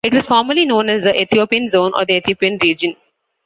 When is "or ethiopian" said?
1.93-2.57